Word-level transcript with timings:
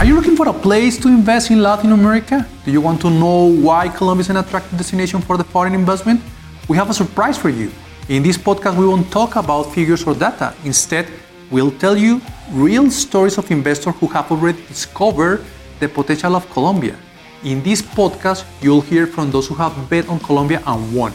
Are 0.00 0.06
you 0.06 0.14
looking 0.14 0.34
for 0.34 0.48
a 0.48 0.52
place 0.54 0.96
to 1.00 1.08
invest 1.08 1.50
in 1.50 1.62
Latin 1.62 1.92
America? 1.92 2.48
Do 2.64 2.72
you 2.72 2.80
want 2.80 3.02
to 3.02 3.10
know 3.10 3.52
why 3.52 3.90
Colombia 3.90 4.22
is 4.22 4.30
an 4.30 4.38
attractive 4.38 4.78
destination 4.78 5.20
for 5.20 5.36
the 5.36 5.44
foreign 5.44 5.74
investment? 5.74 6.22
We 6.68 6.78
have 6.78 6.88
a 6.88 6.94
surprise 6.94 7.36
for 7.36 7.50
you. 7.50 7.70
In 8.08 8.22
this 8.22 8.38
podcast, 8.38 8.78
we 8.78 8.86
won't 8.86 9.12
talk 9.12 9.36
about 9.36 9.64
figures 9.74 10.02
or 10.04 10.14
data. 10.14 10.54
Instead, 10.64 11.06
we'll 11.50 11.72
tell 11.72 11.98
you 11.98 12.22
real 12.50 12.90
stories 12.90 13.36
of 13.36 13.50
investors 13.50 13.94
who 14.00 14.06
have 14.06 14.32
already 14.32 14.64
discovered 14.68 15.44
the 15.80 15.88
potential 15.90 16.34
of 16.34 16.48
Colombia. 16.48 16.96
In 17.44 17.62
this 17.62 17.82
podcast, 17.82 18.46
you'll 18.62 18.80
hear 18.80 19.06
from 19.06 19.30
those 19.30 19.48
who 19.48 19.54
have 19.56 19.74
bet 19.90 20.08
on 20.08 20.18
Colombia 20.20 20.62
and 20.66 20.94
won. 20.94 21.12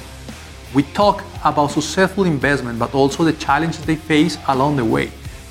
We 0.75 0.83
talk 0.93 1.23
about 1.43 1.71
successful 1.71 2.25
investment, 2.25 2.77
but 2.77 2.93
also 2.93 3.23
the 3.23 3.33
challenges 3.33 3.83
they 3.83 3.95
face 3.95 4.37
along 4.47 4.75
the 4.75 4.85
way. 4.85 5.09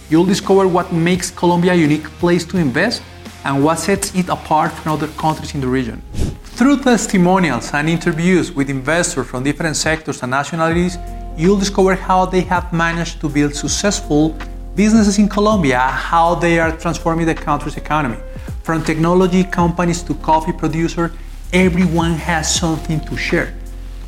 You'll 0.08 0.24
discover 0.24 0.68
what 0.68 0.92
makes 0.92 1.32
Colombia 1.32 1.72
a 1.72 1.74
unique 1.74 2.04
place 2.20 2.44
to 2.44 2.58
invest 2.58 3.02
and 3.44 3.62
what 3.62 3.78
sets 3.78 4.14
it 4.14 4.28
apart 4.28 4.72
from 4.72 4.92
other 4.92 5.08
countries 5.08 5.54
in 5.54 5.60
the 5.60 5.68
region. 5.68 6.02
Through 6.56 6.82
testimonials 6.82 7.72
and 7.74 7.88
interviews 7.88 8.52
with 8.52 8.70
investors 8.70 9.26
from 9.26 9.42
different 9.42 9.76
sectors 9.76 10.22
and 10.22 10.30
nationalities, 10.30 10.98
you'll 11.36 11.58
discover 11.58 11.94
how 11.94 12.26
they 12.26 12.42
have 12.42 12.72
managed 12.72 13.20
to 13.20 13.28
build 13.28 13.54
successful 13.54 14.36
businesses 14.74 15.18
in 15.18 15.28
Colombia, 15.28 15.78
how 15.78 16.34
they 16.34 16.58
are 16.58 16.76
transforming 16.76 17.26
the 17.26 17.34
country's 17.34 17.76
economy. 17.76 18.16
From 18.62 18.82
technology 18.82 19.44
companies 19.44 20.02
to 20.02 20.14
coffee 20.14 20.52
producers, 20.52 21.10
everyone 21.52 22.12
has 22.14 22.54
something 22.54 23.00
to 23.00 23.16
share. 23.16 23.54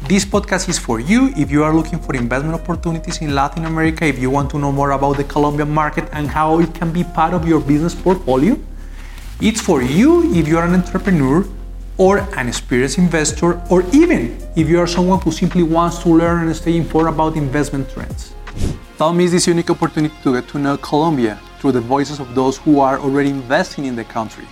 This 0.08 0.24
podcast 0.24 0.68
is 0.68 0.78
for 0.78 1.00
you 1.00 1.32
if 1.36 1.50
you 1.50 1.64
are 1.64 1.74
looking 1.74 1.98
for 1.98 2.14
investment 2.14 2.54
opportunities 2.54 3.18
in 3.18 3.34
Latin 3.34 3.64
America, 3.64 4.04
if 4.04 4.18
you 4.18 4.30
want 4.30 4.50
to 4.50 4.58
know 4.58 4.70
more 4.70 4.92
about 4.92 5.16
the 5.16 5.24
Colombian 5.24 5.70
market 5.70 6.08
and 6.12 6.28
how 6.28 6.60
it 6.60 6.72
can 6.74 6.92
be 6.92 7.02
part 7.02 7.34
of 7.34 7.46
your 7.46 7.60
business 7.60 7.94
portfolio. 7.94 8.56
It's 9.38 9.60
for 9.60 9.82
you 9.82 10.32
if 10.32 10.48
you 10.48 10.56
are 10.56 10.64
an 10.64 10.72
entrepreneur 10.72 11.44
or 11.98 12.20
an 12.38 12.48
experienced 12.48 12.96
investor, 12.96 13.60
or 13.70 13.84
even 13.92 14.38
if 14.56 14.66
you 14.66 14.80
are 14.80 14.86
someone 14.86 15.20
who 15.20 15.30
simply 15.30 15.62
wants 15.62 16.02
to 16.04 16.08
learn 16.08 16.46
and 16.46 16.56
stay 16.56 16.74
informed 16.74 17.10
about 17.10 17.36
investment 17.36 17.90
trends. 17.90 18.32
Don't 18.96 19.18
miss 19.18 19.32
this 19.32 19.46
unique 19.46 19.68
opportunity 19.68 20.14
to 20.22 20.32
get 20.32 20.48
to 20.48 20.58
know 20.58 20.78
Colombia 20.78 21.38
through 21.58 21.72
the 21.72 21.82
voices 21.82 22.18
of 22.18 22.34
those 22.34 22.56
who 22.56 22.80
are 22.80 22.98
already 22.98 23.28
investing 23.28 23.84
in 23.84 23.94
the 23.94 24.04
country. 24.04 24.46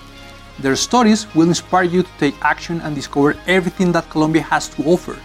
Their 0.58 0.76
stories 0.76 1.34
will 1.34 1.48
inspire 1.48 1.84
you 1.84 2.02
to 2.02 2.10
take 2.18 2.34
action 2.42 2.82
and 2.82 2.94
discover 2.94 3.38
everything 3.46 3.90
that 3.92 4.10
Colombia 4.10 4.42
has 4.42 4.68
to 4.68 4.84
offer. 4.84 5.16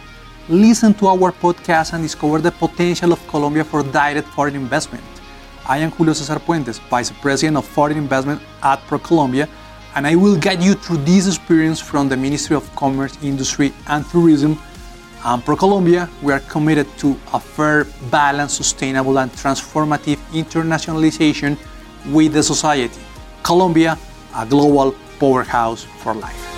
Listen 0.47 0.93
to 0.93 1.07
our 1.07 1.33
podcast 1.33 1.91
and 1.91 2.01
discover 2.01 2.39
the 2.39 2.51
potential 2.51 3.11
of 3.11 3.27
Colombia 3.27 3.65
for 3.65 3.83
direct 3.83 4.29
foreign 4.29 4.55
investment. 4.55 5.03
I 5.69 5.77
am 5.77 5.91
Julio 5.91 6.13
Cesar 6.13 6.39
Puentes, 6.39 6.79
Vice 6.89 7.11
President 7.11 7.55
of 7.55 7.63
Foreign 7.63 7.95
Investment 7.95 8.41
at 8.63 8.79
ProColombia, 8.87 9.47
and 9.93 10.07
I 10.07 10.15
will 10.15 10.35
guide 10.35 10.63
you 10.63 10.73
through 10.73 10.97
this 11.05 11.27
experience 11.27 11.79
from 11.79 12.09
the 12.09 12.17
Ministry 12.17 12.55
of 12.55 12.75
Commerce, 12.75 13.15
Industry, 13.21 13.71
and 13.85 14.03
Tourism. 14.09 14.57
And 15.23 15.43
ProColombia, 15.43 16.09
we 16.23 16.33
are 16.33 16.39
committed 16.39 16.87
to 16.97 17.15
a 17.33 17.39
fair, 17.39 17.85
balanced, 18.09 18.55
sustainable, 18.55 19.19
and 19.19 19.31
transformative 19.31 20.17
internationalization 20.33 21.55
with 22.11 22.33
the 22.33 22.41
society. 22.41 22.99
Colombia, 23.43 23.95
a 24.35 24.47
global 24.47 24.95
powerhouse 25.19 25.83
for 25.83 26.15
life. 26.15 26.48